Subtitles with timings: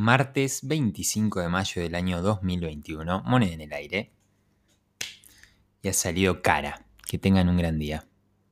[0.00, 4.12] Martes 25 de mayo del año 2021, moneda en el aire.
[5.82, 6.86] Y ha salido cara.
[7.04, 8.07] Que tengan un gran día.